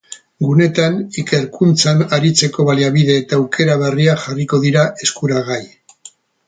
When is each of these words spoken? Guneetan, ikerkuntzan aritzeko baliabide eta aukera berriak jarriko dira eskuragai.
Guneetan, 0.43 0.95
ikerkuntzan 1.23 2.01
aritzeko 2.19 2.65
baliabide 2.71 3.21
eta 3.25 3.41
aukera 3.43 3.77
berriak 3.87 4.27
jarriko 4.27 4.65
dira 4.67 4.89
eskuragai. 5.09 5.65